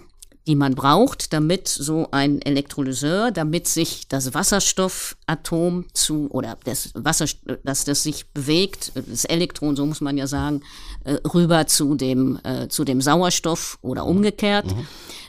[0.47, 7.25] die man braucht, damit so ein Elektrolyseur, damit sich das Wasserstoffatom zu oder das Wasser,
[7.63, 10.61] dass das sich bewegt, das Elektron, so muss man ja sagen,
[11.03, 14.65] äh, rüber zu dem äh, zu dem Sauerstoff oder umgekehrt.
[14.65, 14.87] Mhm.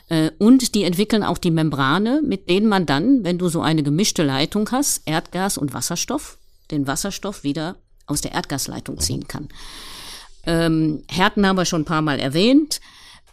[0.09, 3.83] Äh, und die entwickeln auch die Membrane, mit denen man dann, wenn du so eine
[3.83, 6.39] gemischte Leitung hast, Erdgas und Wasserstoff,
[6.71, 7.75] den Wasserstoff wieder
[8.07, 9.49] aus der Erdgasleitung ziehen kann.
[10.45, 12.81] Ähm, Herten haben wir schon ein paar Mal erwähnt.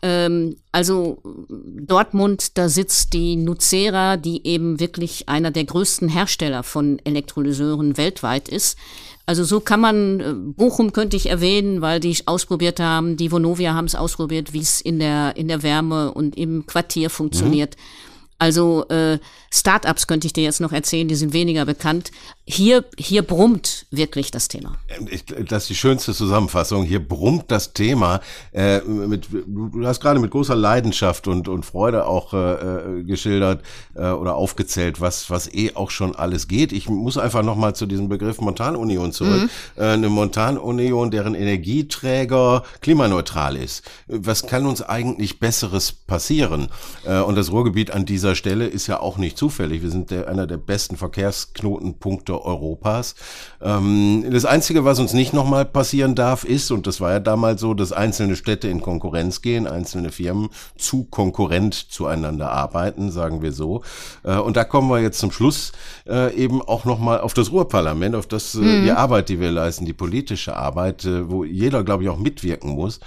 [0.02, 6.98] Ähm, also Dortmund, da sitzt die Nucera, die eben wirklich einer der größten Hersteller von
[7.04, 8.78] Elektrolyseuren weltweit ist.
[9.26, 13.74] Also so kann man, äh, Bochum könnte ich erwähnen, weil die ausprobiert haben, die Vonovia
[13.74, 17.76] haben es ausprobiert, wie es in der, in der Wärme und im Quartier funktioniert.
[17.76, 18.10] Mhm.
[18.40, 19.18] Also äh,
[19.52, 22.10] Startups könnte ich dir jetzt noch erzählen, die sind weniger bekannt.
[22.52, 24.72] Hier, hier brummt wirklich das Thema.
[25.08, 26.82] Ich, das ist die schönste Zusammenfassung.
[26.82, 28.20] Hier brummt das Thema.
[28.52, 33.62] Äh, mit, du hast gerade mit großer Leidenschaft und, und Freude auch äh, geschildert
[33.94, 36.72] äh, oder aufgezählt, was, was eh auch schon alles geht.
[36.72, 39.42] Ich muss einfach nochmal zu diesem Begriff Montanunion zurück.
[39.42, 39.50] Mhm.
[39.76, 43.84] Äh, eine Montanunion, deren Energieträger klimaneutral ist.
[44.08, 46.68] Was kann uns eigentlich Besseres passieren?
[47.04, 49.82] Äh, und das Ruhrgebiet an dieser Stelle ist ja auch nicht zufällig.
[49.82, 53.14] Wir sind der, einer der besten Verkehrsknotenpunkte Europas.
[53.60, 57.60] Ähm, das Einzige, was uns nicht nochmal passieren darf, ist, und das war ja damals
[57.60, 63.52] so, dass einzelne Städte in Konkurrenz gehen, einzelne Firmen zu konkurrent zueinander arbeiten, sagen wir
[63.52, 63.82] so.
[64.22, 65.72] Äh, und da kommen wir jetzt zum Schluss
[66.08, 68.84] äh, eben auch nochmal auf das Ruhrparlament, auf das, äh, mhm.
[68.84, 72.70] die Arbeit, die wir leisten, die politische Arbeit, äh, wo jeder, glaube ich, auch mitwirken
[72.70, 73.00] muss.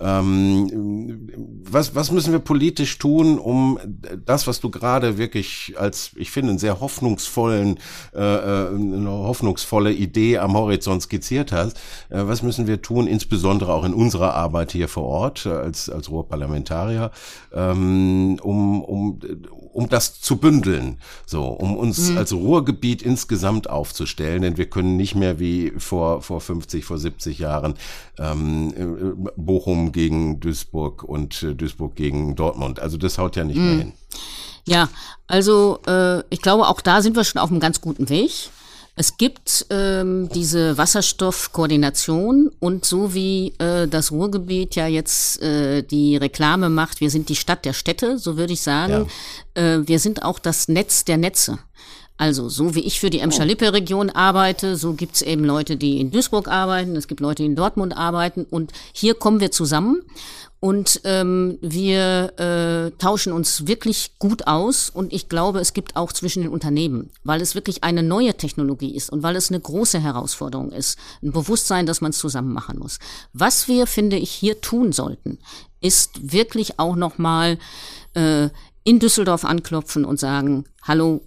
[0.00, 1.28] Ähm,
[1.62, 3.78] was, was müssen wir politisch tun, um
[4.24, 7.78] das, was du gerade wirklich als, ich finde, einen sehr hoffnungsvollen,
[8.14, 11.76] äh, äh, eine hoffnungsvolle Idee am Horizont skizziert hast,
[12.08, 15.90] äh, was müssen wir tun, insbesondere auch in unserer Arbeit hier vor Ort äh, als,
[15.90, 17.10] als Ruhrparlamentarier,
[17.52, 19.20] ähm, um, um,
[19.72, 22.18] um das zu bündeln, so, um uns mhm.
[22.18, 27.38] als Ruhrgebiet insgesamt aufzustellen, denn wir können nicht mehr wie vor, vor 50, vor 70
[27.38, 27.74] Jahren
[28.18, 32.80] ähm, äh, Bochum gegen Duisburg und äh, Duisburg gegen Dortmund.
[32.80, 33.66] Also das haut ja nicht mhm.
[33.66, 33.92] mehr hin.
[34.66, 34.88] Ja,
[35.26, 38.50] also äh, ich glaube, auch da sind wir schon auf einem ganz guten Weg.
[39.00, 46.18] Es gibt ähm, diese Wasserstoffkoordination und so wie äh, das Ruhrgebiet ja jetzt äh, die
[46.18, 49.06] Reklame macht, wir sind die Stadt der Städte, so würde ich sagen,
[49.56, 49.62] ja.
[49.62, 51.58] äh, wir sind auch das Netz der Netze.
[52.18, 56.48] Also, so wie ich für die Emscher-Lippe-Region arbeite, so gibt's eben Leute, die in Duisburg
[56.48, 60.02] arbeiten, es gibt Leute, die in Dortmund arbeiten und hier kommen wir zusammen
[60.60, 66.12] und ähm, wir äh, tauschen uns wirklich gut aus und ich glaube, es gibt auch
[66.12, 70.00] zwischen den Unternehmen, weil es wirklich eine neue Technologie ist und weil es eine große
[70.00, 72.98] Herausforderung ist, ein Bewusstsein, dass man es zusammen machen muss.
[73.32, 75.38] Was wir, finde ich, hier tun sollten,
[75.80, 77.58] ist wirklich auch nochmal
[78.12, 78.50] äh,
[78.84, 81.22] in Düsseldorf anklopfen und sagen, hallo,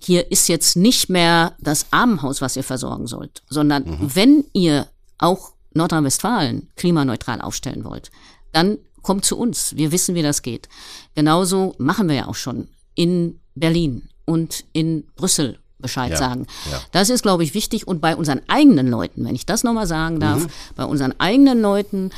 [0.00, 4.14] hier ist jetzt nicht mehr das Armenhaus, was ihr versorgen sollt, sondern mhm.
[4.14, 4.86] wenn ihr
[5.18, 8.10] auch Nordrhein-Westfalen klimaneutral aufstellen wollt,
[8.56, 9.76] dann kommt zu uns.
[9.76, 10.68] Wir wissen, wie das geht.
[11.14, 16.46] Genauso machen wir ja auch schon in Berlin und in Brüssel Bescheid ja, sagen.
[16.70, 16.80] Ja.
[16.90, 17.86] Das ist, glaube ich, wichtig.
[17.86, 20.50] Und bei unseren eigenen Leuten, wenn ich das nochmal sagen darf, mhm.
[20.74, 22.10] bei unseren eigenen Leuten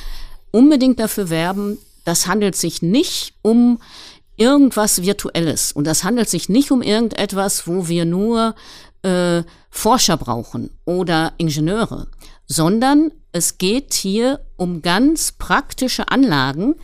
[0.53, 3.81] unbedingt dafür werben, das handelt sich nicht um
[4.37, 5.73] irgendwas Virtuelles.
[5.73, 8.55] Und das handelt sich nicht um irgendetwas, wo wir nur
[9.03, 12.09] äh, Forscher brauchen oder Ingenieure,
[12.47, 16.75] sondern es geht hier um ganz praktische Anlagen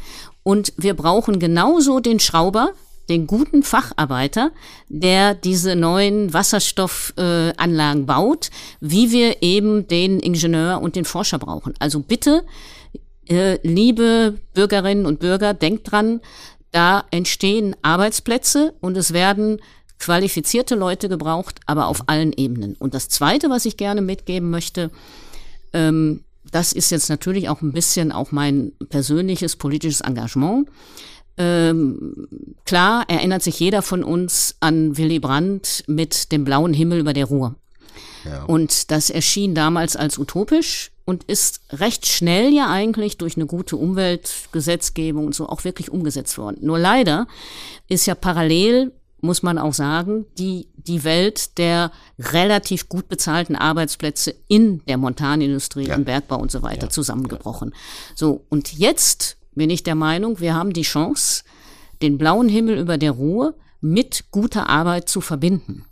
[0.43, 2.73] und wir brauchen genauso den Schrauber,
[3.09, 4.53] den guten Facharbeiter,
[4.89, 11.75] der diese neuen Wasserstoffanlagen äh, baut, wie wir eben den Ingenieur und den Forscher brauchen.
[11.79, 12.45] Also bitte,
[13.29, 16.21] äh, liebe Bürgerinnen und Bürger, denkt dran,
[16.73, 19.61] da entstehen Arbeitsplätze und es werden
[19.99, 22.75] qualifizierte Leute gebraucht, aber auf allen Ebenen.
[22.79, 24.91] Und das Zweite, was ich gerne mitgeben möchte,
[25.73, 30.69] ähm, das ist jetzt natürlich auch ein bisschen auch mein persönliches politisches Engagement.
[31.37, 32.29] Ähm,
[32.65, 37.25] klar erinnert sich jeder von uns an Willy Brandt mit dem blauen Himmel über der
[37.25, 37.57] Ruhr.
[38.25, 38.45] Ja.
[38.45, 43.77] Und das erschien damals als utopisch und ist recht schnell ja eigentlich durch eine gute
[43.77, 46.59] Umweltgesetzgebung und so auch wirklich umgesetzt worden.
[46.61, 47.27] Nur leider
[47.89, 48.93] ist ja parallel
[49.25, 55.89] muss man auch sagen, die, die Welt der relativ gut bezahlten Arbeitsplätze in der Montanindustrie,
[55.89, 55.95] ja.
[55.95, 56.91] im Bergbau und so weiter ja.
[56.91, 57.75] zusammengebrochen.
[58.15, 61.45] So, und jetzt bin ich der Meinung, wir haben die Chance,
[62.03, 65.85] den blauen Himmel über der Ruhe mit guter Arbeit zu verbinden.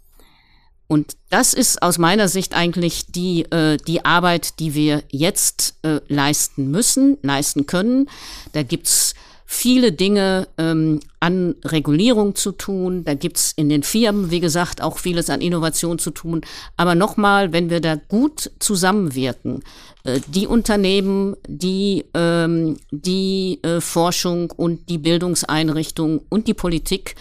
[0.86, 6.00] Und das ist aus meiner Sicht eigentlich die, äh, die Arbeit, die wir jetzt äh,
[6.08, 8.10] leisten müssen, leisten können.
[8.52, 9.14] Da gibt's
[9.52, 13.04] viele Dinge ähm, an Regulierung zu tun.
[13.04, 16.40] Da gibt's in den Firmen, wie gesagt, auch vieles an Innovation zu tun.
[16.78, 19.62] Aber nochmal, wenn wir da gut zusammenwirken,
[20.04, 27.14] äh, die Unternehmen, die, ähm, die äh, Forschung und die Bildungseinrichtungen und die Politik,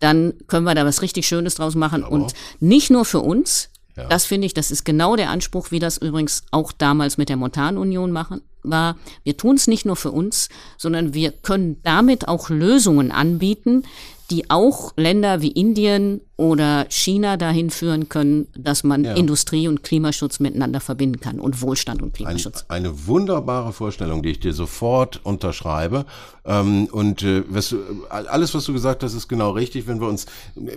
[0.00, 2.02] dann können wir da was richtig Schönes draus machen.
[2.02, 3.68] Aber und nicht nur für uns.
[3.94, 4.08] Ja.
[4.08, 7.36] Das finde ich, das ist genau der Anspruch, wie das übrigens auch damals mit der
[7.36, 12.50] Montanunion machen, war, wir tun es nicht nur für uns, sondern wir können damit auch
[12.50, 13.84] Lösungen anbieten,
[14.30, 19.14] die auch Länder wie Indien oder China dahin führen können, dass man ja.
[19.14, 22.64] Industrie und Klimaschutz miteinander verbinden kann und Wohlstand und Klimaschutz.
[22.68, 26.06] Ein, eine wunderbare Vorstellung, die ich dir sofort unterschreibe.
[26.44, 27.74] Ähm, und äh, was,
[28.08, 29.86] alles, was du gesagt hast, ist genau richtig.
[29.86, 30.26] Wenn wir uns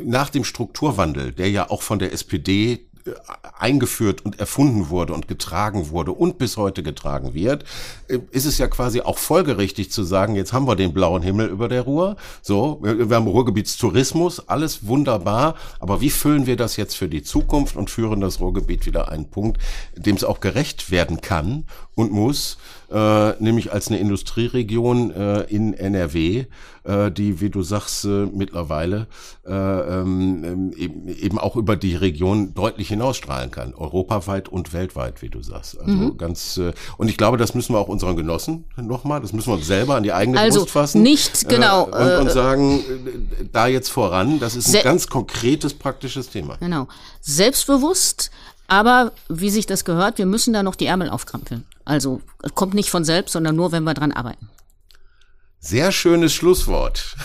[0.04, 2.87] nach dem Strukturwandel, der ja auch von der SPD
[3.58, 7.64] eingeführt und erfunden wurde und getragen wurde und bis heute getragen wird,
[8.08, 11.48] äh, ist es ja quasi auch folgerichtig zu sagen, jetzt haben wir den blauen Himmel
[11.48, 16.96] über der Ruhr, so, wir haben Ruhrgebietstourismus, alles wunderbar, aber wie füllen wir das jetzt
[16.96, 19.62] für die Zukunft und führen das Ruhrgebiet wieder einen Punkt,
[19.96, 21.66] dem es auch gerecht werden kann
[21.98, 22.58] und muss,
[22.92, 26.46] äh, nämlich als eine Industrieregion äh, in NRW,
[26.84, 29.08] äh, die, wie du sagst, äh, mittlerweile
[29.48, 35.30] äh, ähm, eben, eben auch über die Region deutlich hinausstrahlen kann, europaweit und weltweit, wie
[35.30, 35.80] du sagst.
[35.80, 36.18] Also mhm.
[36.20, 39.56] ganz äh, und ich glaube, das müssen wir auch unseren Genossen nochmal, das müssen wir
[39.56, 41.02] uns selber an die eigene also Brust fassen.
[41.02, 45.74] Nicht genau äh, und, und sagen, äh, da jetzt voran, das ist ein ganz konkretes
[45.74, 46.58] praktisches Thema.
[46.58, 46.88] Genau,
[47.22, 48.30] selbstbewusst.
[48.68, 51.66] Aber wie sich das gehört, wir müssen da noch die Ärmel aufkrampeln.
[51.86, 52.22] Also
[52.54, 54.50] kommt nicht von selbst, sondern nur, wenn wir dran arbeiten.
[55.60, 57.16] Sehr schönes Schlusswort.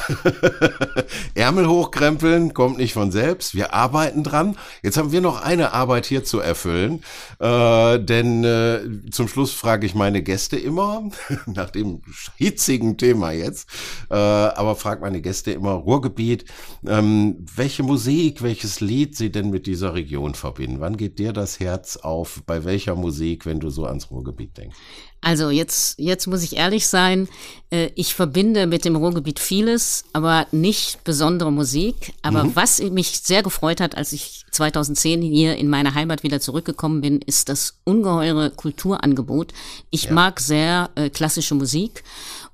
[1.34, 3.54] Ärmel hochkrempeln kommt nicht von selbst.
[3.54, 4.56] Wir arbeiten dran.
[4.82, 7.04] Jetzt haben wir noch eine Arbeit hier zu erfüllen.
[7.40, 11.10] Äh, denn äh, zum Schluss frage ich meine Gäste immer,
[11.46, 12.00] nach dem
[12.36, 13.68] hitzigen Thema jetzt,
[14.10, 16.46] äh, aber frage meine Gäste immer Ruhrgebiet,
[16.86, 20.80] ähm, welche Musik, welches Lied sie denn mit dieser Region verbinden.
[20.80, 22.42] Wann geht dir das Herz auf?
[22.46, 24.76] Bei welcher Musik, wenn du so ans Ruhrgebiet denkst?
[25.22, 27.28] Also jetzt, jetzt muss ich ehrlich sein,
[27.70, 32.12] äh, ich verbinde mit dem Ruhrgebiet vieles, aber nicht besondere Musik.
[32.22, 32.56] Aber mhm.
[32.56, 37.22] was mich sehr gefreut hat, als ich 2010 hier in meine Heimat wieder zurückgekommen bin,
[37.22, 39.52] ist das ungeheure Kulturangebot.
[39.90, 40.12] Ich ja.
[40.12, 42.02] mag sehr äh, klassische Musik.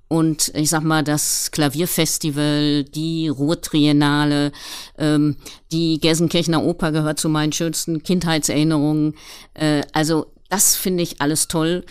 [0.09, 4.53] Und ich sag mal, das Klavierfestival, die Ruhrtriennale,
[4.99, 5.37] ähm,
[5.73, 9.15] die Gelsenkirchener Oper gehört zu meinen schönsten Kindheitserinnerungen.
[9.55, 11.85] Äh, also das finde ich alles toll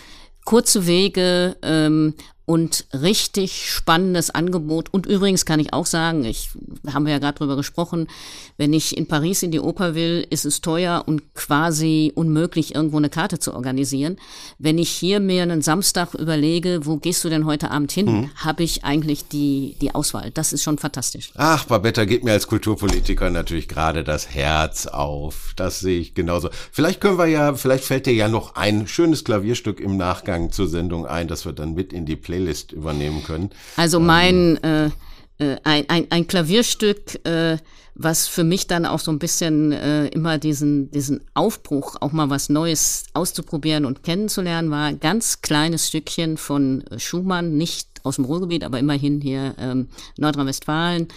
[0.48, 2.14] kurze Wege ähm,
[2.48, 4.94] und richtig spannendes Angebot.
[4.94, 6.50] Und übrigens kann ich auch sagen, ich
[6.94, 8.08] haben wir ja gerade drüber gesprochen,
[8.56, 12.96] wenn ich in Paris in die Oper will, ist es teuer und quasi unmöglich, irgendwo
[12.98, 14.16] eine Karte zu organisieren.
[14.60, 18.30] Wenn ich hier mir einen Samstag überlege, wo gehst du denn heute Abend hin, mhm.
[18.38, 20.32] habe ich eigentlich die, die Auswahl.
[20.32, 21.32] Das ist schon fantastisch.
[21.36, 25.52] Ach, Babetta, geht mir als Kulturpolitiker natürlich gerade das Herz auf.
[25.58, 26.50] Das sehe ich genauso.
[26.72, 30.70] Vielleicht können wir ja, vielleicht fällt dir ja noch ein schönes Klavierstück im Nachgang zur
[30.70, 33.50] Sendung ein, das wir dann mit in die Playlist Playlist übernehmen können.
[33.76, 34.92] Also mein ähm,
[35.40, 37.58] äh, äh, ein, ein, ein Klavierstück, äh,
[38.00, 42.30] was für mich dann auch so ein bisschen äh, immer diesen, diesen Aufbruch, auch mal
[42.30, 48.26] was Neues auszuprobieren und kennenzulernen, war ein ganz kleines Stückchen von Schumann, nicht aus dem
[48.26, 51.08] Ruhrgebiet, aber immerhin hier ähm, Nordrhein-Westfalen.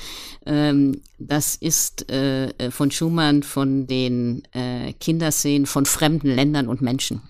[0.46, 7.20] Ähm, das ist äh, von Schumann von den äh, Kinderszenen von fremden Ländern und Menschen.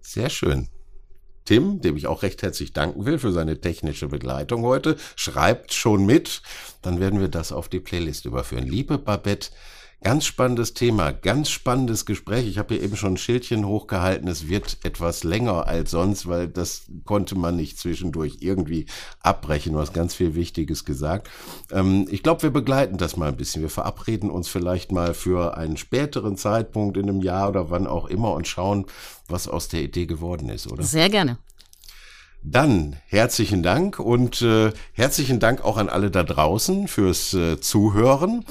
[0.00, 0.68] Sehr schön.
[1.44, 6.06] Tim, dem ich auch recht herzlich danken will für seine technische Begleitung heute, schreibt schon
[6.06, 6.40] mit.
[6.80, 8.66] Dann werden wir das auf die Playlist überführen.
[8.66, 9.50] Liebe Babette,
[10.04, 12.46] Ganz spannendes Thema, ganz spannendes Gespräch.
[12.46, 14.28] Ich habe hier eben schon ein Schildchen hochgehalten.
[14.28, 18.84] Es wird etwas länger als sonst, weil das konnte man nicht zwischendurch irgendwie
[19.20, 19.72] abbrechen.
[19.72, 21.30] Du hast ganz viel Wichtiges gesagt.
[21.72, 23.62] Ähm, ich glaube, wir begleiten das mal ein bisschen.
[23.62, 28.04] Wir verabreden uns vielleicht mal für einen späteren Zeitpunkt in einem Jahr oder wann auch
[28.04, 28.84] immer und schauen,
[29.28, 30.82] was aus der Idee geworden ist, oder?
[30.82, 31.38] Sehr gerne.
[32.46, 38.44] Dann herzlichen Dank und äh, herzlichen Dank auch an alle da draußen fürs äh, Zuhören.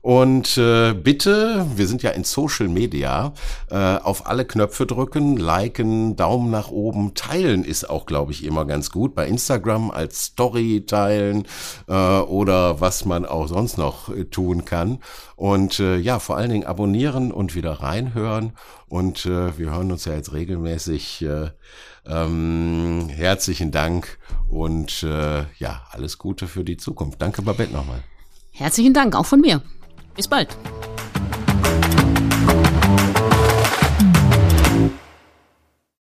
[0.00, 3.34] Und äh, bitte, wir sind ja in Social Media,
[3.70, 8.64] äh, auf alle Knöpfe drücken, liken, Daumen nach oben, teilen ist auch, glaube ich, immer
[8.64, 9.14] ganz gut.
[9.14, 11.46] Bei Instagram als Story teilen
[11.86, 15.00] äh, oder was man auch sonst noch äh, tun kann.
[15.36, 18.52] Und äh, ja, vor allen Dingen abonnieren und wieder reinhören.
[18.88, 21.22] Und äh, wir hören uns ja jetzt regelmäßig.
[21.22, 21.50] Äh,
[22.06, 27.20] ähm, herzlichen Dank und äh, ja, alles Gute für die Zukunft.
[27.22, 28.02] Danke, Babette, nochmal.
[28.50, 29.62] Herzlichen Dank, auch von mir.
[30.14, 30.56] Bis bald.